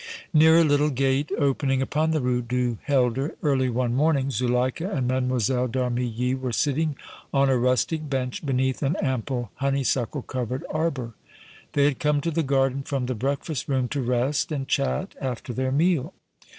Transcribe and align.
Near 0.33 0.57
a 0.57 0.63
little 0.63 0.89
gate 0.89 1.29
opening 1.37 1.79
upon 1.79 2.09
the 2.09 2.21
Rue 2.21 2.41
du 2.41 2.79
Helder, 2.85 3.35
early 3.43 3.69
one 3.69 3.93
morning, 3.93 4.31
Zuleika 4.31 4.89
and 4.89 5.07
Mlle. 5.07 5.37
d' 5.67 5.75
Armilly 5.77 6.33
were 6.33 6.51
sitting 6.51 6.95
on 7.31 7.51
a 7.51 7.57
rustic 7.59 8.09
bench 8.09 8.43
beneath 8.43 8.81
an 8.81 8.95
ample 8.95 9.51
honeysuckle 9.57 10.23
covered 10.23 10.65
arbor. 10.71 11.13
They 11.73 11.83
had 11.85 11.99
come 11.99 12.19
to 12.21 12.31
the 12.31 12.41
garden 12.41 12.81
from 12.81 13.05
the 13.05 13.13
breakfast 13.13 13.67
room 13.67 13.87
to 13.89 14.01
rest 14.01 14.51
and 14.51 14.67
chat 14.67 15.13
after 15.21 15.53
their 15.53 15.71
meal. 15.71 16.15